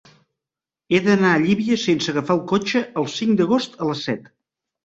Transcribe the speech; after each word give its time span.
He 0.95 1.01
d'anar 1.07 1.33
a 1.33 1.41
Llívia 1.43 1.77
sense 1.83 2.09
agafar 2.13 2.39
el 2.39 2.43
cotxe 2.55 2.81
el 3.03 3.07
cinc 3.19 3.39
d'agost 3.43 3.79
a 3.87 3.91
les 3.93 4.03
set. 4.09 4.27